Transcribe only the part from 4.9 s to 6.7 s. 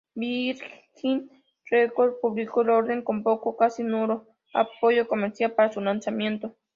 comercial para su lanzamiento.